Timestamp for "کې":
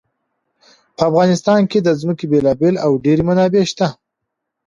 1.71-1.79